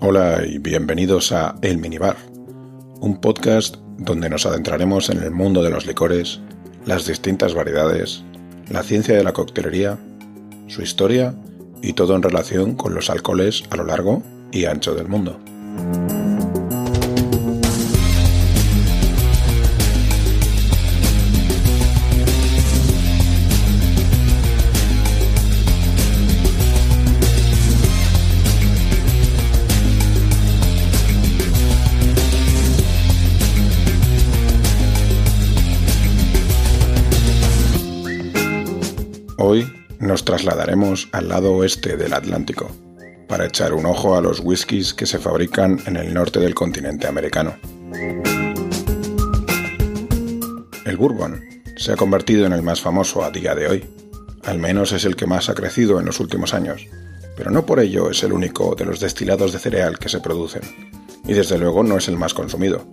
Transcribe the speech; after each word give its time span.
Hola 0.00 0.44
y 0.46 0.58
bienvenidos 0.58 1.32
a 1.32 1.56
El 1.60 1.78
Minibar, 1.78 2.16
un 3.00 3.20
podcast 3.20 3.78
donde 3.98 4.30
nos 4.30 4.46
adentraremos 4.46 5.10
en 5.10 5.20
el 5.20 5.32
mundo 5.32 5.60
de 5.60 5.70
los 5.70 5.86
licores, 5.86 6.40
las 6.86 7.04
distintas 7.04 7.52
variedades, 7.52 8.22
la 8.70 8.84
ciencia 8.84 9.16
de 9.16 9.24
la 9.24 9.32
coctelería, 9.32 9.98
su 10.68 10.82
historia 10.82 11.34
y 11.82 11.94
todo 11.94 12.14
en 12.14 12.22
relación 12.22 12.76
con 12.76 12.94
los 12.94 13.10
alcoholes 13.10 13.64
a 13.70 13.76
lo 13.76 13.82
largo 13.82 14.22
y 14.52 14.66
ancho 14.66 14.94
del 14.94 15.08
mundo. 15.08 15.40
Nos 40.08 40.24
trasladaremos 40.24 41.10
al 41.12 41.28
lado 41.28 41.52
oeste 41.52 41.98
del 41.98 42.14
Atlántico 42.14 42.74
para 43.28 43.44
echar 43.44 43.74
un 43.74 43.84
ojo 43.84 44.16
a 44.16 44.22
los 44.22 44.40
whiskies 44.40 44.94
que 44.94 45.04
se 45.04 45.18
fabrican 45.18 45.78
en 45.84 45.96
el 45.96 46.14
norte 46.14 46.40
del 46.40 46.54
continente 46.54 47.06
americano. 47.06 47.54
El 50.86 50.96
bourbon 50.96 51.44
se 51.76 51.92
ha 51.92 51.96
convertido 51.96 52.46
en 52.46 52.54
el 52.54 52.62
más 52.62 52.80
famoso 52.80 53.22
a 53.22 53.30
día 53.30 53.54
de 53.54 53.68
hoy, 53.68 53.84
al 54.44 54.58
menos 54.58 54.92
es 54.92 55.04
el 55.04 55.14
que 55.14 55.26
más 55.26 55.50
ha 55.50 55.54
crecido 55.54 56.00
en 56.00 56.06
los 56.06 56.20
últimos 56.20 56.54
años, 56.54 56.86
pero 57.36 57.50
no 57.50 57.66
por 57.66 57.78
ello 57.78 58.10
es 58.10 58.22
el 58.22 58.32
único 58.32 58.74
de 58.74 58.86
los 58.86 59.00
destilados 59.00 59.52
de 59.52 59.58
cereal 59.58 59.98
que 59.98 60.08
se 60.08 60.20
producen, 60.20 60.62
y 61.26 61.34
desde 61.34 61.58
luego 61.58 61.82
no 61.82 61.98
es 61.98 62.08
el 62.08 62.16
más 62.16 62.32
consumido. 62.32 62.86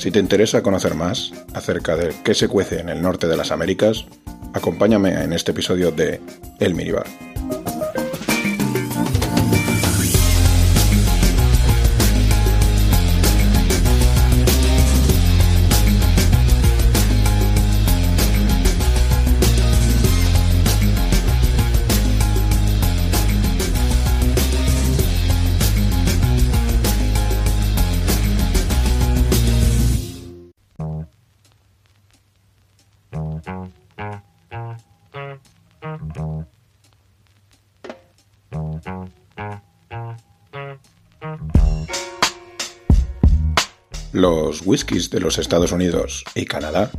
Si 0.00 0.10
te 0.10 0.18
interesa 0.18 0.62
conocer 0.62 0.94
más 0.94 1.30
acerca 1.52 1.94
de 1.94 2.14
qué 2.24 2.32
se 2.32 2.48
cuece 2.48 2.80
en 2.80 2.88
el 2.88 3.02
norte 3.02 3.28
de 3.28 3.36
las 3.36 3.50
Américas, 3.50 4.06
acompáñame 4.54 5.12
en 5.22 5.34
este 5.34 5.50
episodio 5.50 5.90
de 5.90 6.22
El 6.58 6.74
Minibar. 6.74 7.04
Los 44.12 44.62
whiskies 44.66 45.08
de 45.10 45.20
los 45.20 45.38
Estados 45.38 45.70
Unidos 45.70 46.24
y 46.34 46.44
Canadá, 46.44 46.90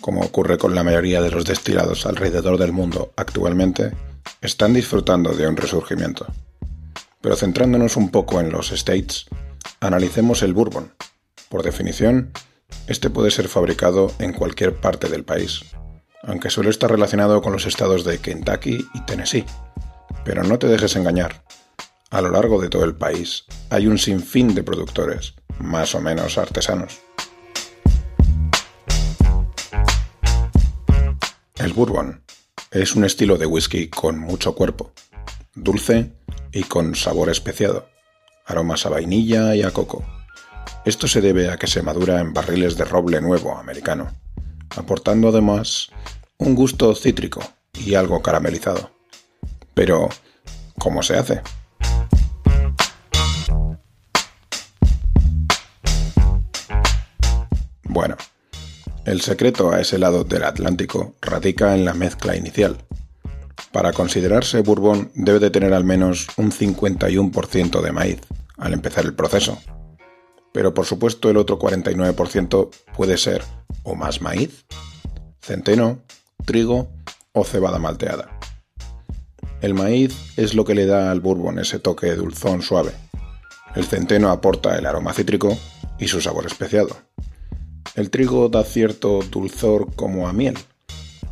como 0.00 0.20
ocurre 0.20 0.56
con 0.56 0.76
la 0.76 0.84
mayoría 0.84 1.20
de 1.20 1.32
los 1.32 1.44
destilados 1.44 2.06
alrededor 2.06 2.58
del 2.58 2.70
mundo 2.70 3.12
actualmente, 3.16 3.90
están 4.40 4.72
disfrutando 4.72 5.34
de 5.34 5.48
un 5.48 5.56
resurgimiento. 5.56 6.26
Pero 7.20 7.34
centrándonos 7.34 7.96
un 7.96 8.10
poco 8.10 8.40
en 8.40 8.52
los 8.52 8.70
States, 8.70 9.26
analicemos 9.80 10.44
el 10.44 10.54
bourbon. 10.54 10.94
Por 11.48 11.64
definición, 11.64 12.30
este 12.86 13.10
puede 13.10 13.32
ser 13.32 13.48
fabricado 13.48 14.12
en 14.20 14.32
cualquier 14.32 14.76
parte 14.76 15.08
del 15.08 15.24
país, 15.24 15.62
aunque 16.22 16.50
suele 16.50 16.70
estar 16.70 16.88
relacionado 16.88 17.42
con 17.42 17.52
los 17.52 17.66
estados 17.66 18.04
de 18.04 18.18
Kentucky 18.18 18.86
y 18.94 19.00
Tennessee. 19.06 19.44
Pero 20.24 20.44
no 20.44 20.56
te 20.60 20.68
dejes 20.68 20.94
engañar. 20.94 21.42
A 22.10 22.20
lo 22.20 22.30
largo 22.30 22.60
de 22.60 22.68
todo 22.68 22.84
el 22.84 22.94
país 22.94 23.46
hay 23.70 23.88
un 23.88 23.98
sinfín 23.98 24.54
de 24.54 24.62
productores, 24.62 25.34
más 25.60 25.94
o 25.94 26.00
menos 26.00 26.38
artesanos. 26.38 27.00
El 31.56 31.72
bourbon 31.74 32.24
es 32.70 32.96
un 32.96 33.04
estilo 33.04 33.36
de 33.36 33.46
whisky 33.46 33.88
con 33.88 34.18
mucho 34.18 34.54
cuerpo, 34.54 34.92
dulce 35.54 36.12
y 36.52 36.62
con 36.64 36.94
sabor 36.94 37.28
especiado, 37.28 37.88
aromas 38.46 38.86
a 38.86 38.88
vainilla 38.88 39.54
y 39.54 39.62
a 39.62 39.70
coco. 39.70 40.04
Esto 40.84 41.06
se 41.06 41.20
debe 41.20 41.50
a 41.50 41.58
que 41.58 41.66
se 41.66 41.82
madura 41.82 42.20
en 42.20 42.32
barriles 42.32 42.76
de 42.76 42.84
roble 42.84 43.20
nuevo 43.20 43.56
americano, 43.56 44.10
aportando 44.76 45.28
además 45.28 45.90
un 46.38 46.54
gusto 46.54 46.94
cítrico 46.94 47.42
y 47.74 47.94
algo 47.94 48.22
caramelizado. 48.22 48.90
Pero, 49.74 50.08
¿cómo 50.78 51.02
se 51.02 51.18
hace? 51.18 51.42
Bueno, 58.00 58.16
el 59.04 59.20
secreto 59.20 59.72
a 59.72 59.80
ese 59.82 59.98
lado 59.98 60.24
del 60.24 60.44
Atlántico 60.44 61.16
radica 61.20 61.74
en 61.74 61.84
la 61.84 61.92
mezcla 61.92 62.34
inicial. 62.34 62.78
Para 63.72 63.92
considerarse 63.92 64.62
bourbon 64.62 65.10
debe 65.14 65.38
de 65.38 65.50
tener 65.50 65.74
al 65.74 65.84
menos 65.84 66.28
un 66.38 66.50
51% 66.50 67.82
de 67.82 67.92
maíz 67.92 68.20
al 68.56 68.72
empezar 68.72 69.04
el 69.04 69.12
proceso. 69.12 69.58
Pero 70.50 70.72
por 70.72 70.86
supuesto 70.86 71.28
el 71.28 71.36
otro 71.36 71.58
49% 71.58 72.70
puede 72.96 73.18
ser 73.18 73.44
o 73.82 73.94
más 73.96 74.22
maíz, 74.22 74.64
centeno, 75.42 75.98
trigo 76.46 76.88
o 77.34 77.44
cebada 77.44 77.78
malteada. 77.78 78.30
El 79.60 79.74
maíz 79.74 80.16
es 80.38 80.54
lo 80.54 80.64
que 80.64 80.74
le 80.74 80.86
da 80.86 81.10
al 81.10 81.20
bourbon 81.20 81.58
ese 81.58 81.78
toque 81.78 82.14
dulzón 82.14 82.62
suave. 82.62 82.92
El 83.74 83.84
centeno 83.84 84.30
aporta 84.30 84.78
el 84.78 84.86
aroma 84.86 85.12
cítrico 85.12 85.54
y 85.98 86.08
su 86.08 86.22
sabor 86.22 86.46
especiado. 86.46 87.09
El 87.96 88.10
trigo 88.10 88.48
da 88.48 88.62
cierto 88.62 89.20
dulzor 89.30 89.94
como 89.96 90.28
a 90.28 90.32
miel. 90.32 90.56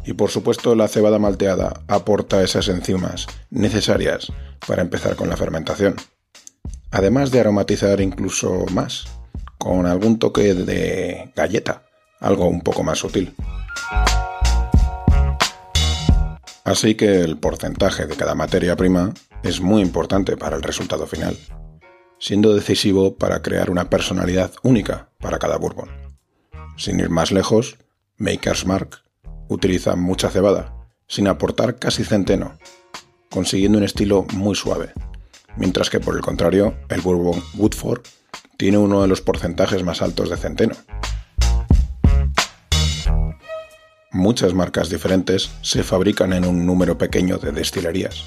Y 0.05 0.15
por 0.15 0.31
supuesto 0.31 0.75
la 0.75 0.89
cebada 0.89 1.19
malteada 1.19 1.83
aporta 1.87 2.43
esas 2.43 2.69
enzimas 2.69 3.27
necesarias 3.51 4.33
para 4.67 4.83
empezar 4.83 5.17
con 5.17 5.29
la 5.29 5.37
fermentación. 5.37 5.97
Además 6.91 7.31
de 7.31 7.41
aromatizar 7.41 8.01
incluso 8.01 8.65
más, 8.73 9.05
con 9.59 9.87
algún 9.87 10.19
toque 10.19 10.55
de 10.55 11.31
galleta, 11.37 11.83
algo 12.21 12.49
un 12.49 12.63
poco 12.63 12.83
más 12.83 12.99
sutil. 12.99 13.35
Así 16.65 16.97
que 16.97 17.21
el 17.21 17.39
porcentaje 17.39 18.07
de 18.07 18.17
cada 18.17 18.35
materia 18.35 18.77
prima 18.77 19.13
es 19.43 19.61
muy 19.61 19.81
importante 19.81 20.37
para 20.37 20.57
el 20.57 20.63
resultado 20.63 21.07
final, 21.07 21.37
siendo 22.19 22.55
decisivo 22.55 23.17
para 23.17 23.43
crear 23.43 23.71
una 23.71 23.89
personalidad 23.89 24.53
única 24.63 25.11
para 25.19 25.39
cada 25.39 25.57
bourbon. 25.57 26.08
Sin 26.79 27.01
ir 27.01 27.11
más 27.11 27.33
lejos, 27.33 27.77
Maker's 28.19 28.65
Mark 28.65 29.01
utiliza 29.49 29.97
mucha 29.97 30.31
cebada, 30.31 30.73
sin 31.09 31.27
aportar 31.27 31.81
casi 31.81 32.05
centeno, 32.05 32.57
consiguiendo 33.31 33.79
un 33.79 33.85
estilo 33.85 34.25
muy 34.33 34.55
suave, 34.55 34.93
mientras 35.57 35.91
que 35.91 35.99
por 35.99 36.15
el 36.15 36.21
contrario, 36.21 36.77
el 36.89 37.01
Bourbon 37.01 37.43
Woodford 37.57 38.03
tiene 38.57 38.79
uno 38.79 39.03
de 39.03 39.09
los 39.09 39.21
porcentajes 39.21 39.83
más 39.83 40.03
altos 40.03 40.31
de 40.31 40.37
centeno. 40.37 40.77
Muchas 44.13 44.55
marcas 44.55 44.89
diferentes 44.89 45.51
se 45.63 45.83
fabrican 45.83 46.33
en 46.33 46.45
un 46.45 46.65
número 46.65 46.97
pequeño 46.97 47.39
de 47.39 47.51
destilerías, 47.51 48.23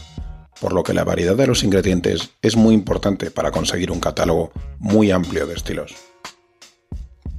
por 0.59 0.74
lo 0.74 0.83
que 0.83 0.94
la 0.94 1.06
variedad 1.06 1.38
de 1.38 1.47
los 1.47 1.63
ingredientes 1.63 2.31
es 2.42 2.57
muy 2.57 2.74
importante 2.74 3.31
para 3.31 3.51
conseguir 3.51 3.92
un 3.92 4.01
catálogo 4.01 4.51
muy 4.77 5.09
amplio 5.09 5.47
de 5.47 5.54
estilos. 5.54 6.10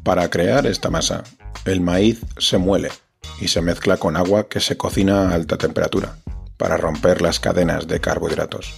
Para 0.03 0.29
crear 0.31 0.67
esta 0.67 0.91
masa, 0.91 1.23
el 1.65 1.81
maíz 1.81 2.21
se 2.37 2.59
muele 2.59 2.91
y 3.41 3.49
se 3.49 3.63
mezcla 3.63 3.99
con 3.99 4.17
agua 4.17 4.49
que 4.49 4.59
se 4.59 4.77
cocina 4.77 5.29
a 5.29 5.35
alta 5.35 5.59
temperatura 5.59 6.17
para 6.57 6.77
romper 6.77 7.23
las 7.23 7.39
cadenas 7.39 7.87
de 7.87 8.01
carbohidratos. 8.01 8.75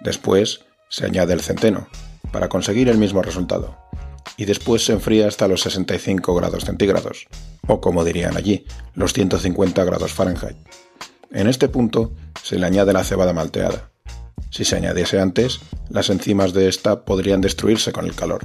Después 0.00 0.60
se 0.90 1.06
añade 1.06 1.32
el 1.32 1.40
centeno 1.40 1.88
para 2.30 2.48
conseguir 2.48 2.90
el 2.90 2.98
mismo 2.98 3.22
resultado 3.22 3.78
y 4.36 4.44
después 4.44 4.84
se 4.84 4.92
enfría 4.92 5.28
hasta 5.28 5.48
los 5.48 5.62
65 5.62 6.34
grados 6.34 6.64
centígrados, 6.64 7.26
o 7.66 7.80
como 7.80 8.04
dirían 8.04 8.36
allí, 8.36 8.66
los 8.94 9.14
150 9.14 9.82
grados 9.84 10.12
Fahrenheit. 10.12 10.56
En 11.30 11.46
este 11.46 11.68
punto 11.68 12.12
se 12.42 12.58
le 12.58 12.66
añade 12.66 12.92
la 12.92 13.04
cebada 13.04 13.32
malteada. 13.32 13.90
Si 14.50 14.64
se 14.64 14.76
añadiese 14.76 15.20
antes, 15.20 15.60
las 15.88 16.10
enzimas 16.10 16.52
de 16.52 16.68
esta 16.68 17.04
podrían 17.04 17.40
destruirse 17.40 17.92
con 17.92 18.04
el 18.04 18.14
calor. 18.14 18.44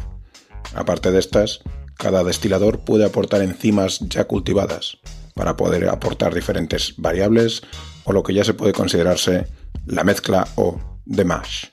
Aparte 0.76 1.12
de 1.12 1.20
estas, 1.20 1.62
cada 1.98 2.24
destilador 2.24 2.80
puede 2.80 3.06
aportar 3.06 3.42
enzimas 3.42 4.00
ya 4.02 4.26
cultivadas, 4.26 4.98
para 5.34 5.58
poder 5.58 5.88
aportar 5.90 6.34
diferentes 6.34 6.94
variables 6.98 7.62
o 8.04 8.14
lo 8.14 8.24
que 8.24 8.34
ya 8.34 8.44
se 8.44 8.54
puede 8.54 8.74
considerarse 8.74 9.48
la 9.86 10.04
mezcla 10.04 10.48
o 10.56 10.80
de 11.06 11.26
mash. 11.26 11.66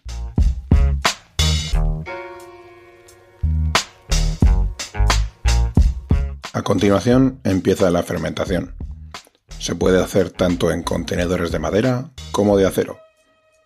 A 6.54 6.62
continuación 6.62 7.40
empieza 7.44 7.90
la 7.90 8.02
fermentación. 8.02 8.74
Se 9.58 9.74
puede 9.74 10.02
hacer 10.02 10.30
tanto 10.30 10.70
en 10.70 10.82
contenedores 10.82 11.50
de 11.50 11.58
madera 11.58 12.10
como 12.30 12.58
de 12.58 12.66
acero, 12.66 12.98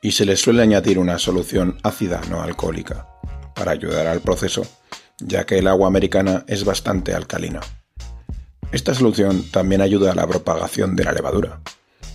y 0.02 0.12
se 0.12 0.24
le 0.24 0.36
suele 0.36 0.62
añadir 0.62 0.98
una 0.98 1.18
solución 1.18 1.78
ácida 1.82 2.20
no 2.30 2.42
alcohólica 2.42 3.08
para 3.56 3.72
ayudar 3.72 4.06
al 4.06 4.20
proceso, 4.20 4.66
ya 5.18 5.46
que 5.46 5.58
el 5.58 5.66
agua 5.66 5.88
americana 5.88 6.44
es 6.46 6.64
bastante 6.64 7.14
alcalina. 7.14 7.60
Esta 8.72 8.94
solución 8.94 9.44
también 9.50 9.80
ayuda 9.80 10.12
a 10.12 10.14
la 10.14 10.26
propagación 10.26 10.96
de 10.96 11.04
la 11.04 11.12
levadura, 11.12 11.60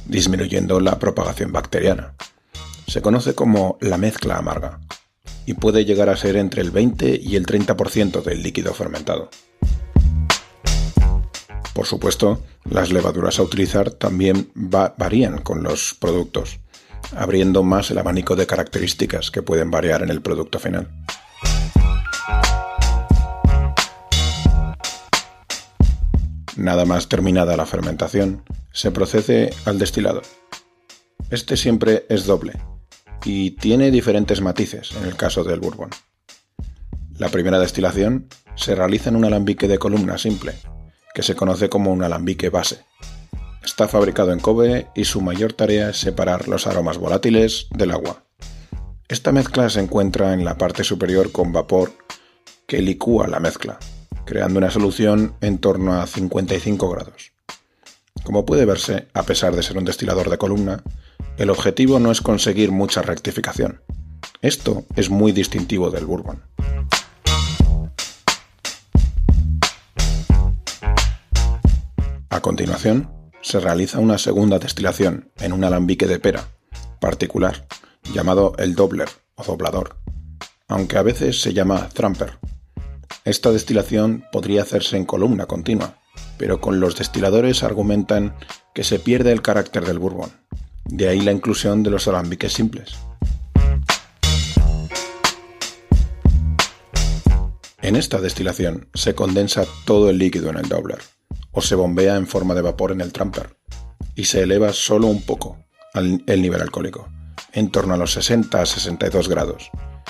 disminuyendo 0.06 0.80
la 0.80 1.00
propagación 1.00 1.52
bacteriana. 1.52 2.14
Se 2.88 3.02
conoce 3.02 3.34
como 3.34 3.78
la 3.80 3.98
mezcla 3.98 4.38
amarga 4.38 4.80
y 5.46 5.54
puede 5.54 5.86
llegar 5.86 6.10
a 6.10 6.18
ser 6.18 6.36
entre 6.36 6.62
el 6.62 6.72
20 6.72 7.20
y 7.22 7.36
el 7.36 7.46
30% 7.46 8.22
del 8.22 8.44
líquido 8.44 8.74
fermentado. 8.74 9.30
Por 11.74 11.86
supuesto, 11.86 12.44
las 12.70 12.92
levaduras 12.92 13.40
a 13.40 13.44
utilizar 13.44 13.92
también 13.92 14.52
varían 14.54 15.40
con 15.40 15.64
los 15.64 15.96
productos, 15.98 16.60
abriendo 17.16 17.64
más 17.64 17.90
el 17.92 17.98
abanico 17.98 18.36
de 18.36 18.46
características 18.46 19.32
que 19.32 19.42
pueden 19.42 19.72
variar 19.72 20.04
en 20.04 20.10
el 20.10 20.22
producto 20.22 20.60
final. 20.60 20.90
Nada 26.58 26.86
más 26.86 27.08
terminada 27.08 27.56
la 27.56 27.66
fermentación, 27.66 28.44
se 28.72 28.92
procede 28.92 29.54
al 29.66 29.80
destilado. 29.80 30.22
Este 31.30 31.56
siempre 31.56 32.06
es 32.10 32.26
doble 32.26 32.54
y 33.24 33.52
tiene 33.52 33.92
diferentes 33.92 34.42
matices 34.42 34.92
en 35.00 35.08
el 35.08 35.16
caso 35.16 35.44
del 35.44 35.60
bourbon. 35.60 35.90
La 37.18 37.30
primera 37.30 37.60
destilación 37.60 38.28
se 38.56 38.76
realiza 38.76 39.10
en 39.10 39.16
un 39.16 39.26
alambique 39.26 39.68
de 39.68 39.78
columna 39.78 40.18
simple, 40.18 40.54
que 41.14 41.24
se 41.24 41.36
conoce 41.36 41.70
como 41.70 41.92
un 41.92 42.04
alambique 42.04 42.50
base. 42.50 42.84
Está 43.64 43.88
fabricado 43.88 44.34
en 44.34 44.40
cobre 44.40 44.88
y 44.96 45.06
su 45.06 45.22
mayor 45.22 45.54
tarea 45.54 45.92
es 45.92 45.98
separar 45.98 46.48
los 46.48 46.68
aromas 46.68 46.98
volátiles 46.98 47.68
del 47.72 47.92
agua. 47.92 48.26
Esta 49.08 49.32
mezcla 49.32 49.70
se 49.70 49.82
encuentra 49.82 50.34
en 50.34 50.44
la 50.44 50.58
parte 50.58 50.84
superior 50.84 51.32
con 51.32 51.54
vapor 51.54 51.94
que 52.66 52.82
licúa 52.82 53.28
la 53.28 53.40
mezcla, 53.40 53.78
creando 54.32 54.60
una 54.60 54.72
solución 54.72 55.36
en 55.42 55.58
torno 55.58 56.00
a 56.00 56.08
55 56.08 56.90
grados. 56.90 57.34
Como 58.24 58.46
puede 58.46 58.64
verse, 58.64 59.10
a 59.14 59.24
pesar 59.24 59.54
de 59.54 59.62
ser 59.62 59.78
un 59.78 59.84
destilador 59.84 60.30
de 60.30 60.38
columna, 60.38 60.86
el 61.36 61.50
objetivo 61.50 62.00
no 62.00 62.12
es 62.12 62.22
conseguir 62.22 62.72
mucha 62.72 63.02
rectificación. 63.02 63.82
Esto 64.42 64.86
es 64.96 65.10
muy 65.10 65.34
distintivo 65.34 65.92
del 65.92 66.06
bourbon. 66.06 66.44
A 72.30 72.40
continuación, 72.40 73.12
se 73.42 73.60
realiza 73.60 74.00
una 74.00 74.18
segunda 74.18 74.60
destilación 74.60 75.30
en 75.42 75.52
un 75.52 75.66
alambique 75.66 76.08
de 76.08 76.20
pera 76.20 76.48
particular, 77.02 77.68
llamado 78.14 78.54
el 78.60 78.76
dobler 78.76 79.10
o 79.36 79.44
doblador, 79.44 79.98
aunque 80.70 80.98
a 80.98 81.02
veces 81.02 81.42
se 81.42 81.52
llama 81.52 81.90
tramper. 81.90 82.40
Esta 83.24 83.52
destilación 83.52 84.26
podría 84.32 84.64
hacerse 84.64 84.98
en 84.98 85.06
columna 85.06 85.46
continua, 85.46 86.00
pero 86.40 86.60
con 86.60 86.80
los 86.80 86.96
destiladores 86.96 87.62
argumentan 87.62 88.36
que 88.74 88.84
se 88.84 88.98
pierde 88.98 89.32
el 89.32 89.44
carácter 89.44 89.86
del 89.86 90.00
bourbon, 90.00 90.32
de 90.86 91.08
ahí 91.08 91.22
la 91.22 91.32
inclusión 91.32 91.84
de 91.84 91.92
los 91.92 92.08
alambiques 92.08 92.52
simples. 92.52 92.96
En 97.84 97.96
esta 97.96 98.20
destilación 98.20 98.90
se 98.96 99.14
condensa 99.14 99.66
todo 99.86 100.10
el 100.10 100.18
líquido 100.18 100.50
en 100.50 100.58
el 100.58 100.68
dobler, 100.68 101.00
o 101.52 101.62
se 101.62 101.76
bombea 101.76 102.16
en 102.16 102.26
forma 102.26 102.56
de 102.56 102.62
vapor 102.62 102.92
en 102.92 103.02
el 103.02 103.14
tramper 103.14 103.56
y 104.16 104.26
se 104.26 104.42
eleva 104.42 104.74
solo 104.74 105.06
un 105.08 105.22
poco 105.22 105.60
el 105.94 106.42
nivel 106.42 106.62
alcohólico, 106.62 107.08
en 107.54 107.70
torno 107.70 107.94
a 107.94 107.98
los 107.98 108.14
60 108.14 108.62
a 108.62 108.66
62 108.66 109.30
grados, 109.30 109.70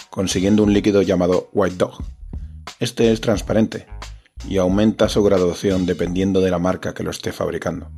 consiguiendo 0.10 0.64
un 0.64 0.72
líquido 0.74 1.02
llamado 1.02 1.50
White 1.52 1.76
Dog. 1.76 2.21
Este 2.82 3.12
es 3.12 3.22
transparente 3.22 3.86
y 4.50 4.58
aumenta 4.58 5.08
su 5.08 5.22
graduación 5.22 5.86
dependiendo 5.86 6.42
de 6.42 6.50
la 6.50 6.58
marca 6.58 6.96
que 6.96 7.04
lo 7.04 7.12
esté 7.12 7.32
fabricando. 7.32 7.92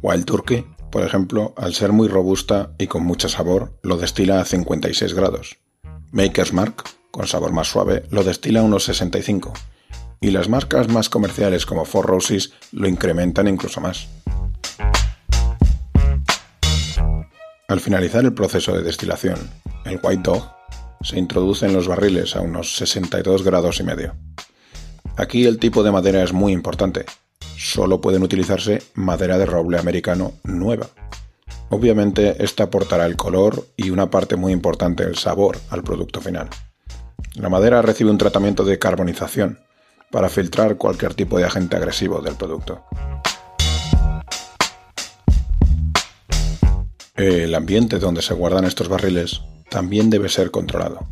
Wild 0.00 0.24
Turkey, 0.24 0.64
por 0.90 1.02
ejemplo, 1.02 1.52
al 1.58 1.74
ser 1.74 1.92
muy 1.92 2.08
robusta 2.08 2.72
y 2.78 2.86
con 2.86 3.04
mucho 3.04 3.28
sabor, 3.28 3.78
lo 3.82 3.98
destila 3.98 4.40
a 4.40 4.46
56 4.46 5.12
grados. 5.12 5.58
Maker's 6.10 6.54
Mark, 6.54 6.84
con 7.10 7.26
sabor 7.26 7.52
más 7.52 7.68
suave, 7.68 8.04
lo 8.10 8.24
destila 8.24 8.60
a 8.60 8.62
unos 8.62 8.84
65 8.84 9.52
y 10.18 10.30
las 10.30 10.48
marcas 10.48 10.88
más 10.88 11.10
comerciales 11.10 11.66
como 11.66 11.84
Four 11.84 12.06
Roses 12.06 12.54
lo 12.72 12.88
incrementan 12.88 13.46
incluso 13.46 13.82
más. 13.82 14.08
Al 17.68 17.80
finalizar 17.80 18.24
el 18.24 18.32
proceso 18.32 18.74
de 18.74 18.82
destilación, 18.82 19.38
el 19.84 20.00
White 20.02 20.22
Dog 20.22 20.55
se 21.06 21.20
introduce 21.20 21.64
en 21.66 21.72
los 21.72 21.86
barriles 21.86 22.34
a 22.34 22.40
unos 22.40 22.74
62 22.74 23.44
grados 23.44 23.78
y 23.78 23.84
medio. 23.84 24.16
Aquí 25.16 25.44
el 25.44 25.60
tipo 25.60 25.84
de 25.84 25.92
madera 25.92 26.24
es 26.24 26.32
muy 26.32 26.52
importante. 26.52 27.04
Solo 27.56 28.00
pueden 28.00 28.24
utilizarse 28.24 28.82
madera 28.94 29.38
de 29.38 29.46
roble 29.46 29.78
americano 29.78 30.32
nueva. 30.42 30.88
Obviamente 31.70 32.42
esta 32.42 32.64
aportará 32.64 33.06
el 33.06 33.16
color 33.16 33.68
y 33.76 33.90
una 33.90 34.10
parte 34.10 34.34
muy 34.34 34.52
importante 34.52 35.04
el 35.04 35.16
sabor 35.16 35.58
al 35.70 35.84
producto 35.84 36.20
final. 36.20 36.48
La 37.34 37.48
madera 37.48 37.82
recibe 37.82 38.10
un 38.10 38.18
tratamiento 38.18 38.64
de 38.64 38.80
carbonización, 38.80 39.60
para 40.10 40.28
filtrar 40.28 40.76
cualquier 40.76 41.14
tipo 41.14 41.38
de 41.38 41.44
agente 41.44 41.76
agresivo 41.76 42.20
del 42.20 42.34
producto. 42.34 42.84
El 47.14 47.54
ambiente 47.54 47.98
donde 47.98 48.22
se 48.22 48.34
guardan 48.34 48.64
estos 48.64 48.88
barriles 48.88 49.42
también 49.76 50.08
debe 50.08 50.30
ser 50.30 50.50
controlado. 50.50 51.06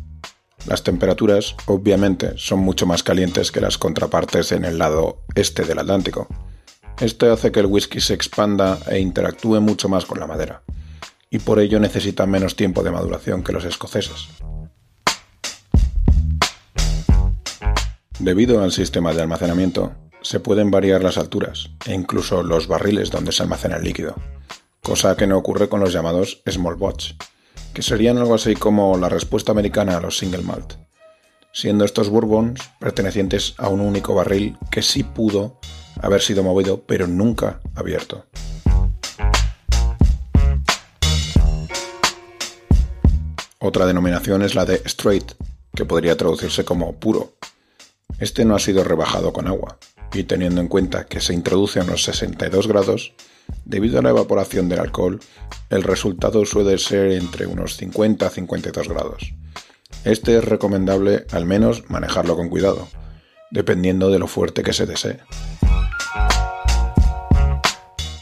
Las 0.65 0.81
temperaturas, 0.81 1.55
obviamente, 1.67 2.33
son 2.37 2.61
mucho 2.61 2.87
más 2.87 3.03
calientes 3.03 3.51
que 3.51 3.61
las 3.61 3.77
contrapartes 3.77 4.51
en 4.51 4.65
el 4.65 4.79
lado 4.79 5.21
este 5.35 5.65
del 5.65 5.77
Atlántico. 5.77 6.27
Esto 6.99 7.31
hace 7.31 7.51
que 7.51 7.59
el 7.59 7.67
whisky 7.67 8.01
se 8.01 8.15
expanda 8.15 8.79
e 8.89 8.97
interactúe 8.97 9.61
mucho 9.61 9.87
más 9.87 10.05
con 10.05 10.19
la 10.19 10.25
madera, 10.25 10.63
y 11.29 11.37
por 11.37 11.59
ello 11.59 11.79
necesita 11.79 12.25
menos 12.25 12.55
tiempo 12.55 12.81
de 12.81 12.89
maduración 12.89 13.43
que 13.43 13.53
los 13.53 13.65
escoceses. 13.65 14.29
Debido 18.17 18.63
al 18.63 18.71
sistema 18.71 19.13
de 19.13 19.21
almacenamiento, 19.21 19.93
se 20.23 20.39
pueden 20.39 20.71
variar 20.71 21.03
las 21.03 21.19
alturas 21.19 21.69
e 21.85 21.93
incluso 21.93 22.41
los 22.41 22.67
barriles 22.67 23.11
donde 23.11 23.31
se 23.31 23.43
almacena 23.43 23.75
el 23.75 23.83
líquido, 23.83 24.15
cosa 24.81 25.15
que 25.15 25.27
no 25.27 25.37
ocurre 25.37 25.69
con 25.69 25.81
los 25.81 25.93
llamados 25.93 26.41
small 26.49 26.77
batch, 26.77 27.13
que 27.75 27.81
serían 27.81 28.17
algo 28.17 28.35
así 28.35 28.55
como 28.55 28.97
la 28.97 29.09
respuesta 29.09 29.51
americana 29.51 29.97
a 29.97 29.99
los 29.99 30.17
single 30.17 30.43
malt, 30.43 30.75
siendo 31.51 31.83
estos 31.83 32.07
bourbons 32.07 32.57
pertenecientes 32.79 33.53
a 33.57 33.67
un 33.67 33.81
único 33.81 34.15
barril 34.15 34.57
que 34.71 34.81
sí 34.81 35.03
pudo 35.03 35.59
haber 36.01 36.21
sido 36.21 36.41
movido 36.41 36.83
pero 36.87 37.05
nunca 37.05 37.59
abierto. 37.75 38.27
Otra 43.59 43.85
denominación 43.85 44.41
es 44.41 44.55
la 44.55 44.63
de 44.63 44.81
straight, 44.85 45.33
que 45.75 45.83
podría 45.83 46.15
traducirse 46.15 46.63
como 46.63 46.95
puro, 46.95 47.33
este 48.19 48.45
no 48.45 48.55
ha 48.55 48.59
sido 48.59 48.85
rebajado 48.85 49.33
con 49.33 49.47
agua, 49.47 49.79
y 50.13 50.23
teniendo 50.23 50.61
en 50.61 50.69
cuenta 50.69 51.07
que 51.07 51.19
se 51.19 51.33
introduce 51.33 51.81
a 51.81 51.83
unos 51.83 52.03
62 52.05 52.67
grados, 52.67 53.13
debido 53.65 53.99
a 53.99 54.01
la 54.01 54.09
evaporación 54.09 54.69
del 54.69 54.79
alcohol, 54.79 55.19
el 55.69 55.83
resultado 55.83 56.45
suele 56.45 56.77
ser 56.77 57.11
entre 57.11 57.47
unos 57.47 57.77
50 57.77 58.27
a 58.27 58.29
52 58.29 58.87
grados. 58.87 59.33
Este 60.03 60.37
es 60.37 60.45
recomendable 60.45 61.25
al 61.31 61.45
menos 61.45 61.89
manejarlo 61.89 62.35
con 62.35 62.49
cuidado, 62.49 62.87
dependiendo 63.51 64.11
de 64.11 64.19
lo 64.19 64.27
fuerte 64.27 64.63
que 64.63 64.73
se 64.73 64.85
desee. 64.85 65.19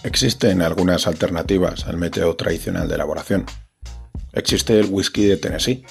Existen 0.03 0.61
algunas 0.61 1.07
alternativas 1.07 1.85
al 1.87 1.97
método 1.97 2.35
tradicional 2.35 2.87
de 2.87 2.95
elaboración. 2.95 3.45
Existe 4.33 4.79
el 4.79 4.87
whisky 4.89 5.25
de 5.25 5.37
Tennessee. 5.37 5.85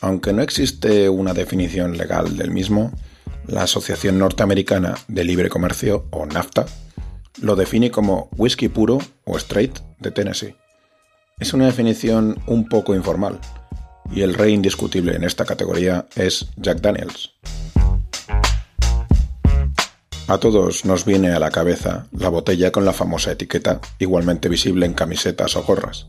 Aunque 0.00 0.32
no 0.32 0.42
existe 0.42 1.08
una 1.08 1.34
definición 1.34 1.96
legal 1.96 2.36
del 2.36 2.50
mismo, 2.50 2.92
la 3.46 3.64
Asociación 3.64 4.18
Norteamericana 4.18 4.94
de 5.08 5.24
Libre 5.24 5.48
Comercio, 5.48 6.06
o 6.10 6.26
NAFTA, 6.26 6.66
lo 7.40 7.56
define 7.56 7.90
como 7.90 8.28
whisky 8.36 8.68
puro 8.68 8.98
o 9.24 9.36
straight 9.36 9.78
de 9.98 10.10
Tennessee. 10.10 10.56
Es 11.38 11.54
una 11.54 11.66
definición 11.66 12.38
un 12.46 12.68
poco 12.68 12.94
informal, 12.94 13.40
y 14.10 14.22
el 14.22 14.34
rey 14.34 14.52
indiscutible 14.52 15.16
en 15.16 15.24
esta 15.24 15.44
categoría 15.44 16.06
es 16.14 16.46
Jack 16.56 16.80
Daniels. 16.80 17.32
A 20.28 20.38
todos 20.38 20.84
nos 20.84 21.04
viene 21.04 21.32
a 21.32 21.38
la 21.38 21.50
cabeza 21.50 22.06
la 22.12 22.28
botella 22.28 22.70
con 22.70 22.84
la 22.84 22.92
famosa 22.92 23.32
etiqueta, 23.32 23.80
igualmente 23.98 24.48
visible 24.48 24.86
en 24.86 24.94
camisetas 24.94 25.56
o 25.56 25.62
gorras. 25.62 26.06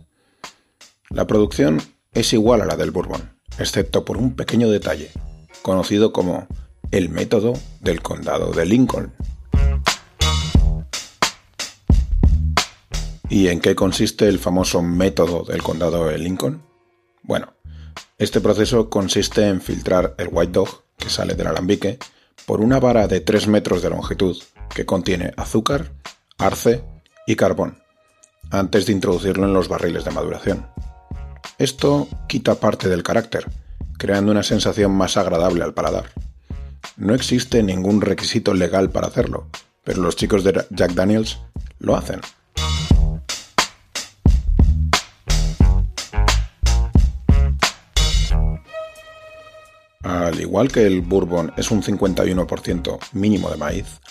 La 1.09 1.27
producción 1.27 1.81
es 2.13 2.31
igual 2.33 2.61
a 2.61 2.65
la 2.65 2.75
del 2.75 2.91
bourbon, 2.91 3.37
excepto 3.57 4.05
por 4.05 4.17
un 4.17 4.35
pequeño 4.35 4.69
detalle, 4.69 5.11
conocido 5.61 6.13
como 6.13 6.47
el 6.91 7.09
método 7.09 7.53
del 7.81 8.01
condado 8.01 8.51
de 8.53 8.65
Lincoln. 8.65 9.13
¿Y 13.33 13.47
en 13.47 13.61
qué 13.61 13.73
consiste 13.73 14.27
el 14.27 14.37
famoso 14.37 14.83
método 14.83 15.43
del 15.43 15.63
condado 15.63 16.05
de 16.05 16.19
Lincoln? 16.19 16.61
Bueno, 17.23 17.55
este 18.19 18.41
proceso 18.41 18.91
consiste 18.91 19.47
en 19.47 19.59
filtrar 19.59 20.13
el 20.19 20.29
White 20.31 20.51
Dog, 20.51 20.83
que 20.99 21.09
sale 21.09 21.33
del 21.33 21.47
alambique, 21.47 21.97
por 22.45 22.61
una 22.61 22.79
vara 22.79 23.07
de 23.07 23.21
3 23.21 23.47
metros 23.47 23.81
de 23.81 23.89
longitud 23.89 24.37
que 24.69 24.85
contiene 24.85 25.33
azúcar, 25.35 25.93
arce 26.37 26.83
y 27.25 27.35
carbón, 27.35 27.79
antes 28.51 28.85
de 28.85 28.91
introducirlo 28.91 29.47
en 29.47 29.53
los 29.53 29.67
barriles 29.67 30.05
de 30.05 30.11
maduración. 30.11 30.67
Esto 31.57 32.07
quita 32.27 32.53
parte 32.53 32.87
del 32.87 33.01
carácter, 33.01 33.47
creando 33.97 34.31
una 34.31 34.43
sensación 34.43 34.91
más 34.91 35.17
agradable 35.17 35.63
al 35.63 35.73
paladar. 35.73 36.05
No 36.97 37.15
existe 37.15 37.63
ningún 37.63 37.99
requisito 38.01 38.53
legal 38.53 38.91
para 38.91 39.07
hacerlo, 39.07 39.47
pero 39.83 40.03
los 40.03 40.15
chicos 40.15 40.43
de 40.43 40.67
Jack 40.69 40.93
Daniels 40.93 41.39
lo 41.79 41.95
hacen. 41.95 42.21
Al 50.03 50.41
igual 50.41 50.69
que 50.69 50.85
el 50.85 51.01
bourbon 51.01 51.53
es 51.55 51.71
un 51.71 51.81
51% 51.81 52.99
mínimo 53.13 53.49
de 53.49 53.55
maíz, 53.55 54.01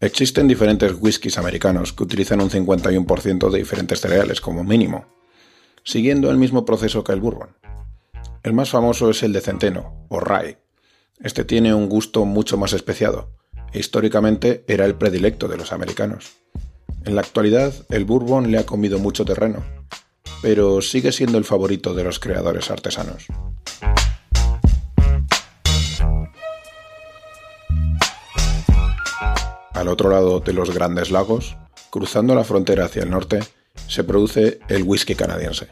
existen 0.00 0.48
diferentes 0.48 0.94
whiskies 0.98 1.36
americanos 1.36 1.92
que 1.92 2.04
utilizan 2.04 2.40
un 2.40 2.48
51% 2.48 3.50
de 3.50 3.58
diferentes 3.58 4.00
cereales 4.00 4.40
como 4.40 4.64
mínimo, 4.64 5.04
siguiendo 5.84 6.30
el 6.30 6.38
mismo 6.38 6.64
proceso 6.64 7.04
que 7.04 7.12
el 7.12 7.20
bourbon. 7.20 7.50
El 8.42 8.54
más 8.54 8.70
famoso 8.70 9.10
es 9.10 9.22
el 9.22 9.34
de 9.34 9.42
centeno, 9.42 10.06
o 10.08 10.20
rye. 10.20 10.58
Este 11.20 11.44
tiene 11.44 11.74
un 11.74 11.90
gusto 11.90 12.24
mucho 12.24 12.56
más 12.56 12.72
especiado, 12.72 13.30
e 13.74 13.78
históricamente 13.78 14.64
era 14.68 14.86
el 14.86 14.94
predilecto 14.94 15.48
de 15.48 15.58
los 15.58 15.70
americanos. 15.70 16.32
En 17.04 17.14
la 17.14 17.20
actualidad, 17.20 17.74
el 17.90 18.06
bourbon 18.06 18.50
le 18.50 18.58
ha 18.58 18.64
comido 18.64 18.98
mucho 18.98 19.26
terreno, 19.26 19.64
pero 20.40 20.80
sigue 20.80 21.12
siendo 21.12 21.36
el 21.36 21.44
favorito 21.44 21.92
de 21.92 22.04
los 22.04 22.18
creadores 22.18 22.70
artesanos. 22.70 23.26
Al 29.76 29.88
otro 29.88 30.08
lado 30.08 30.40
de 30.40 30.54
los 30.54 30.72
grandes 30.72 31.10
lagos, 31.10 31.54
cruzando 31.90 32.34
la 32.34 32.44
frontera 32.44 32.86
hacia 32.86 33.02
el 33.02 33.10
norte, 33.10 33.40
se 33.88 34.04
produce 34.04 34.58
el 34.68 34.84
whisky 34.84 35.14
canadiense. 35.14 35.68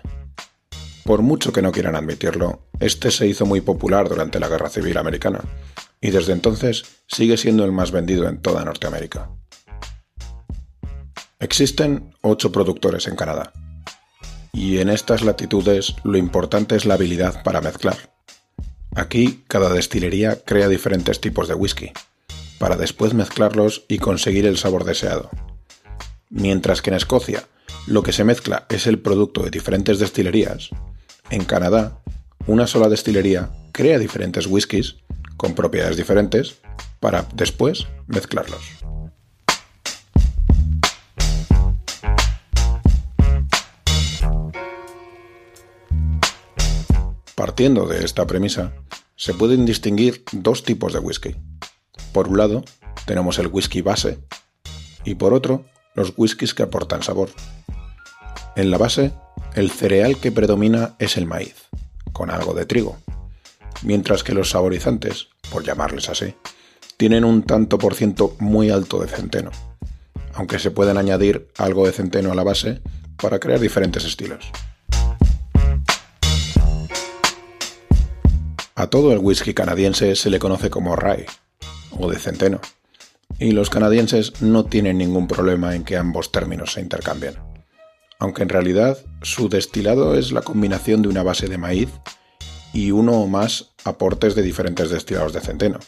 Por 1.05 1.23
mucho 1.23 1.55
que 1.55 1.63
no 1.63 1.73
quieran 1.73 1.97
admitirlo, 1.97 2.61
este 2.81 3.11
se 3.11 3.27
hizo 3.27 3.47
muy 3.47 3.63
popular 3.63 4.11
durante 4.11 4.39
la 4.39 4.49
Guerra 4.49 4.69
Civil 4.69 4.99
Americana, 4.99 5.41
y 6.03 6.11
desde 6.11 6.35
entonces 6.35 6.85
sigue 7.07 7.39
siendo 7.39 7.65
el 7.65 7.73
más 7.73 7.93
vendido 7.93 8.29
en 8.29 8.43
toda 8.43 8.63
Norteamérica. 8.63 9.31
Existen 11.41 12.15
ocho 12.21 12.53
productores 12.53 13.09
en 13.09 13.17
Canadá, 13.17 13.55
y 14.53 14.81
en 14.81 14.91
estas 14.91 15.23
latitudes 15.23 15.97
lo 16.05 16.19
importante 16.19 16.77
es 16.77 16.85
la 16.85 16.95
habilidad 16.95 17.43
para 17.43 17.63
mezclar. 17.63 18.15
Aquí 18.95 19.45
cada 19.49 19.73
destilería 19.73 20.45
crea 20.45 20.69
diferentes 20.69 21.23
tipos 21.23 21.49
de 21.49 21.55
whisky, 21.55 21.91
para 22.65 22.77
después 22.77 23.13
mezclarlos 23.13 23.85
y 23.89 23.99
conseguir 23.99 24.47
el 24.47 24.57
sabor 24.57 24.85
deseado. 24.85 25.29
Mientras 26.31 26.81
que 26.81 26.89
en 26.89 26.97
Escocia 26.97 27.45
lo 27.87 28.03
que 28.03 28.15
se 28.15 28.25
mezcla 28.25 28.65
es 28.71 28.87
el 28.87 29.01
producto 29.01 29.43
de 29.43 29.51
diferentes 29.51 29.99
destilerías, 29.99 30.71
en 31.29 31.45
Canadá 31.45 32.01
una 32.47 32.67
sola 32.67 32.89
destilería 32.89 33.51
crea 33.71 33.99
diferentes 33.99 34.47
whiskies 34.47 34.97
con 35.37 35.55
propiedades 35.55 35.99
diferentes 35.99 36.55
para 37.01 37.27
después 37.35 37.87
mezclarlos. 38.07 38.63
Partiendo 47.35 47.87
de 47.87 48.07
esta 48.07 48.27
premisa, 48.27 48.73
se 49.17 49.35
pueden 49.35 49.67
distinguir 49.67 50.25
dos 50.33 50.63
tipos 50.63 50.95
de 50.95 51.01
whisky. 51.01 51.37
Por 52.15 52.29
un 52.29 52.39
lado, 52.39 52.63
tenemos 53.07 53.41
el 53.41 53.49
whisky 53.49 53.83
base 53.83 54.21
y 55.05 55.17
por 55.17 55.35
otro, 55.35 55.65
los 55.97 56.13
whiskies 56.17 56.55
que 56.55 56.63
aportan 56.63 57.03
sabor. 57.03 57.29
En 58.55 58.71
la 58.71 58.79
base, 58.79 59.11
el 59.57 59.69
cereal 59.69 60.19
que 60.19 60.31
predomina 60.31 60.95
es 61.01 61.17
el 61.17 61.27
maíz, 61.27 61.57
con 62.13 62.31
algo 62.31 62.55
de 62.55 62.67
trigo, 62.67 62.99
mientras 63.83 64.23
que 64.23 64.33
los 64.33 64.51
saborizantes, 64.51 65.27
por 65.51 65.65
llamarles 65.65 66.09
así, 66.09 66.37
tienen 66.97 67.25
un 67.25 67.43
tanto 67.43 67.79
por 67.79 67.97
ciento 67.97 68.37
muy 68.39 68.71
alto 68.71 69.01
de 69.01 69.09
centeno, 69.09 69.51
aunque 70.35 70.61
se 70.61 70.71
pueden 70.71 70.99
añadir 70.99 71.49
algo 71.59 71.85
de 71.85 71.93
centeno 71.93 72.31
a 72.31 72.37
la 72.37 72.45
base 72.45 72.81
para 73.17 73.41
crear 73.41 73.59
diferentes 73.59 74.05
estilos. 74.05 74.53
A 78.77 78.87
todo 78.87 79.13
el 79.13 79.19
whisky 79.19 79.53
canadiense 79.53 80.15
se 80.15 80.31
le 80.31 80.39
conoce 80.39 80.71
como 80.71 80.95
rye, 80.95 81.27
o 81.99 82.11
de 82.11 82.19
centeno, 82.19 82.61
y 83.39 83.53
los 83.53 83.71
canadienses 83.71 84.41
no 84.43 84.65
tienen 84.65 84.99
ningún 84.99 85.27
problema 85.27 85.75
en 85.75 85.85
que 85.85 85.97
ambos 85.97 86.33
términos 86.33 86.73
se 86.73 86.81
intercambien, 86.81 87.37
aunque 88.19 88.43
en 88.43 88.49
realidad 88.49 88.99
su 89.23 89.49
destilado 89.49 90.15
es 90.17 90.33
la 90.33 90.43
combinación 90.43 91.03
de 91.03 91.09
una 91.09 91.23
base 91.23 91.49
de 91.49 91.59
maíz 91.59 91.91
y 92.73 92.91
uno 92.91 93.13
o 93.13 93.27
más 93.27 93.73
aportes 93.85 94.35
de 94.35 94.43
diferentes 94.43 94.91
destilados 94.91 95.33
de 95.33 95.41
centeno. 95.41 95.79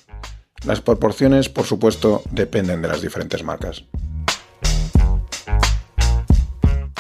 Las 0.65 0.81
proporciones, 0.81 1.49
por 1.49 1.65
supuesto, 1.65 2.23
dependen 2.31 2.83
de 2.83 2.89
las 2.89 3.03
diferentes 3.03 3.45
marcas. 3.45 3.85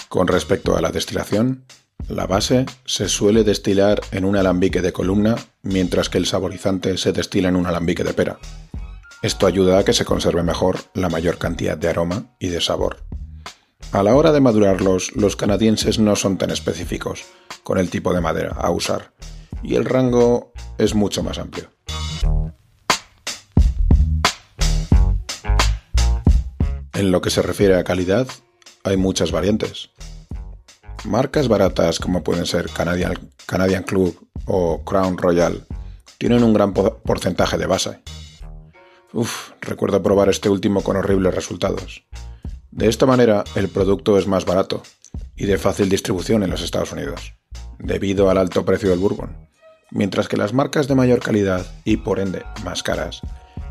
Con 0.08 0.28
respecto 0.28 0.76
a 0.76 0.80
la 0.80 0.92
destilación, 0.92 1.64
la 2.08 2.26
base 2.26 2.66
se 2.84 3.08
suele 3.08 3.42
destilar 3.42 4.00
en 4.12 4.24
un 4.24 4.36
alambique 4.36 4.80
de 4.80 4.92
columna, 4.92 5.36
mientras 5.62 6.08
que 6.08 6.18
el 6.18 6.26
saborizante 6.26 6.96
se 6.96 7.12
destila 7.12 7.48
en 7.48 7.56
un 7.56 7.66
alambique 7.66 8.04
de 8.04 8.14
pera. 8.14 8.38
Esto 9.26 9.48
ayuda 9.48 9.80
a 9.80 9.84
que 9.84 9.92
se 9.92 10.04
conserve 10.04 10.44
mejor 10.44 10.78
la 10.94 11.08
mayor 11.08 11.36
cantidad 11.36 11.76
de 11.76 11.88
aroma 11.88 12.36
y 12.38 12.46
de 12.46 12.60
sabor. 12.60 12.98
A 13.90 14.04
la 14.04 14.14
hora 14.14 14.30
de 14.30 14.40
madurarlos, 14.40 15.16
los 15.16 15.34
canadienses 15.34 15.98
no 15.98 16.14
son 16.14 16.38
tan 16.38 16.52
específicos 16.52 17.24
con 17.64 17.78
el 17.78 17.90
tipo 17.90 18.14
de 18.14 18.20
madera 18.20 18.54
a 18.56 18.70
usar, 18.70 19.14
y 19.64 19.74
el 19.74 19.84
rango 19.84 20.52
es 20.78 20.94
mucho 20.94 21.24
más 21.24 21.40
amplio. 21.40 21.68
En 26.94 27.10
lo 27.10 27.20
que 27.20 27.30
se 27.30 27.42
refiere 27.42 27.74
a 27.74 27.82
calidad, 27.82 28.28
hay 28.84 28.96
muchas 28.96 29.32
variantes. 29.32 29.90
Marcas 31.04 31.48
baratas 31.48 31.98
como 31.98 32.22
pueden 32.22 32.46
ser 32.46 32.70
Canadian, 32.70 33.32
Canadian 33.44 33.82
Club 33.82 34.24
o 34.44 34.84
Crown 34.84 35.18
Royal 35.18 35.66
tienen 36.16 36.44
un 36.44 36.54
gran 36.54 36.72
porcentaje 36.72 37.58
de 37.58 37.66
base, 37.66 38.02
Uf, 39.12 39.52
recuerdo 39.60 40.02
probar 40.02 40.28
este 40.28 40.48
último 40.48 40.82
con 40.82 40.96
horribles 40.96 41.34
resultados. 41.34 42.04
De 42.70 42.88
esta 42.88 43.06
manera, 43.06 43.44
el 43.54 43.68
producto 43.68 44.18
es 44.18 44.26
más 44.26 44.44
barato 44.44 44.82
y 45.36 45.46
de 45.46 45.58
fácil 45.58 45.88
distribución 45.88 46.42
en 46.42 46.50
los 46.50 46.62
Estados 46.62 46.92
Unidos, 46.92 47.34
debido 47.78 48.28
al 48.28 48.38
alto 48.38 48.64
precio 48.64 48.90
del 48.90 48.98
bourbon, 48.98 49.48
mientras 49.90 50.28
que 50.28 50.36
las 50.36 50.52
marcas 50.52 50.88
de 50.88 50.94
mayor 50.94 51.20
calidad 51.20 51.64
y 51.84 51.98
por 51.98 52.18
ende 52.18 52.44
más 52.64 52.82
caras 52.82 53.20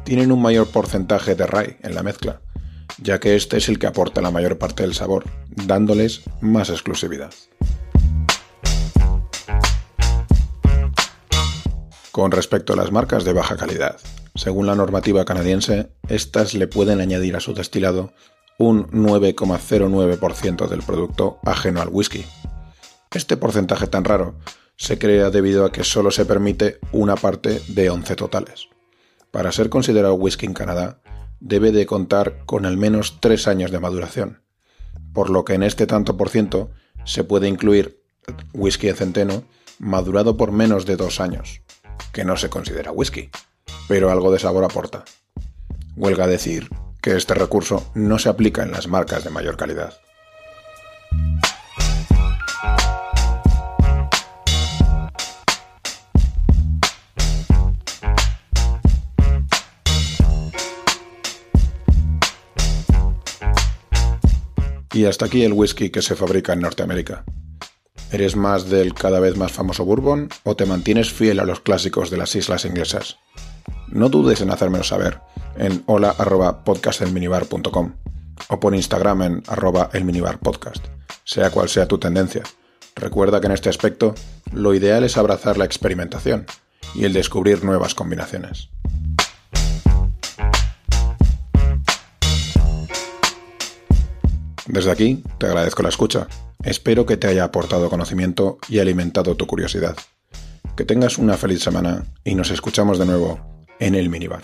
tienen 0.03 0.31
un 0.31 0.41
mayor 0.41 0.67
porcentaje 0.67 1.35
de 1.35 1.47
rye 1.47 1.77
en 1.81 1.95
la 1.95 2.03
mezcla, 2.03 2.41
ya 2.99 3.19
que 3.19 3.35
este 3.35 3.57
es 3.57 3.67
el 3.69 3.79
que 3.79 3.87
aporta 3.87 4.21
la 4.21 4.31
mayor 4.31 4.57
parte 4.57 4.83
del 4.83 4.93
sabor, 4.93 5.25
dándoles 5.49 6.21
más 6.41 6.69
exclusividad. 6.69 7.33
Con 12.11 12.31
respecto 12.31 12.73
a 12.73 12.75
las 12.77 12.91
marcas 12.91 13.25
de 13.25 13.33
baja 13.33 13.57
calidad, 13.57 13.97
según 14.35 14.67
la 14.67 14.75
normativa 14.75 15.23
canadiense, 15.23 15.91
estas 16.09 16.53
le 16.53 16.67
pueden 16.67 16.99
añadir 16.99 17.37
a 17.37 17.39
su 17.39 17.53
destilado 17.53 18.13
un 18.57 18.87
9,09% 18.87 20.67
del 20.67 20.81
producto 20.81 21.39
ajeno 21.45 21.81
al 21.81 21.89
whisky. 21.89 22.25
Este 23.13 23.37
porcentaje 23.37 23.87
tan 23.87 24.03
raro 24.03 24.35
se 24.75 24.99
crea 24.99 25.29
debido 25.29 25.65
a 25.65 25.71
que 25.71 25.85
solo 25.85 26.11
se 26.11 26.25
permite 26.25 26.79
una 26.91 27.15
parte 27.15 27.61
de 27.69 27.89
11 27.89 28.15
totales. 28.17 28.67
Para 29.31 29.53
ser 29.53 29.69
considerado 29.69 30.15
whisky 30.15 30.45
en 30.45 30.53
Canadá, 30.53 30.99
debe 31.39 31.71
de 31.71 31.85
contar 31.85 32.45
con 32.45 32.65
al 32.65 32.75
menos 32.75 33.19
3 33.21 33.47
años 33.47 33.71
de 33.71 33.79
maduración, 33.79 34.41
por 35.13 35.29
lo 35.29 35.45
que 35.45 35.53
en 35.53 35.63
este 35.63 35.87
tanto 35.87 36.17
por 36.17 36.29
ciento 36.29 36.71
se 37.05 37.23
puede 37.23 37.47
incluir 37.47 38.03
whisky 38.53 38.87
de 38.87 38.95
centeno 38.95 39.43
madurado 39.79 40.35
por 40.35 40.51
menos 40.51 40.85
de 40.85 40.97
2 40.97 41.21
años, 41.21 41.61
que 42.11 42.25
no 42.25 42.35
se 42.35 42.49
considera 42.49 42.91
whisky 42.91 43.29
pero 43.87 44.11
algo 44.11 44.31
de 44.31 44.39
sabor 44.39 44.63
aporta. 44.63 45.05
Huelga 45.95 46.27
decir 46.27 46.69
que 47.01 47.15
este 47.15 47.33
recurso 47.33 47.91
no 47.93 48.19
se 48.19 48.29
aplica 48.29 48.63
en 48.63 48.71
las 48.71 48.87
marcas 48.87 49.23
de 49.23 49.29
mayor 49.29 49.57
calidad. 49.57 49.93
Y 64.93 65.05
hasta 65.05 65.25
aquí 65.25 65.43
el 65.43 65.51
whisky 65.51 65.89
que 65.89 66.01
se 66.01 66.15
fabrica 66.15 66.53
en 66.53 66.61
Norteamérica. 66.61 67.25
¿Eres 68.11 68.37
más 68.37 68.69
del 68.69 68.93
cada 68.93 69.19
vez 69.19 69.35
más 69.35 69.51
famoso 69.51 69.83
bourbon 69.83 70.29
o 70.43 70.55
te 70.55 70.65
mantienes 70.65 71.11
fiel 71.11 71.41
a 71.41 71.45
los 71.45 71.59
clásicos 71.59 72.09
de 72.09 72.17
las 72.17 72.33
islas 72.35 72.63
inglesas? 72.63 73.17
No 73.87 74.09
dudes 74.09 74.41
en 74.41 74.51
hacérmelo 74.51 74.83
saber 74.83 75.21
en 75.57 75.83
hola.podcastelminibar.com 75.85 77.93
o 78.49 78.59
por 78.59 78.75
Instagram 78.75 79.21
en 79.21 79.43
arroba 79.47 79.89
elminibarpodcast, 79.93 80.85
sea 81.23 81.49
cual 81.49 81.69
sea 81.69 81.87
tu 81.87 81.97
tendencia. 81.97 82.43
Recuerda 82.95 83.39
que 83.39 83.47
en 83.47 83.53
este 83.53 83.69
aspecto 83.69 84.15
lo 84.51 84.73
ideal 84.73 85.03
es 85.03 85.17
abrazar 85.17 85.57
la 85.57 85.65
experimentación 85.65 86.45
y 86.93 87.05
el 87.05 87.13
descubrir 87.13 87.63
nuevas 87.63 87.95
combinaciones. 87.95 88.69
Desde 94.67 94.91
aquí, 94.91 95.23
te 95.37 95.45
agradezco 95.45 95.83
la 95.83 95.89
escucha. 95.89 96.27
Espero 96.63 97.05
que 97.05 97.17
te 97.17 97.27
haya 97.27 97.43
aportado 97.43 97.89
conocimiento 97.89 98.57
y 98.67 98.79
alimentado 98.79 99.35
tu 99.35 99.45
curiosidad. 99.45 99.95
Que 100.75 100.83
tengas 100.83 101.17
una 101.17 101.37
feliz 101.37 101.61
semana 101.61 102.05
y 102.23 102.35
nos 102.35 102.49
escuchamos 102.49 102.97
de 102.97 103.05
nuevo 103.05 103.54
en 103.79 103.95
el 103.95 104.09
minibar. 104.09 104.43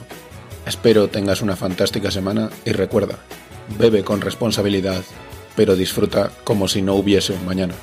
Espero 0.64 1.08
tengas 1.08 1.42
una 1.42 1.56
fantástica 1.56 2.10
semana 2.10 2.48
y 2.64 2.72
recuerda, 2.72 3.18
bebe 3.78 4.02
con 4.02 4.22
responsabilidad, 4.22 5.04
pero 5.56 5.76
disfruta 5.76 6.30
como 6.44 6.68
si 6.68 6.82
no 6.82 6.94
hubiese 6.94 7.32
un 7.32 7.44
mañana. 7.44 7.74